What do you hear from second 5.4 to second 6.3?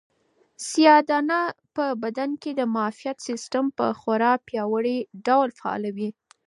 فعالوي.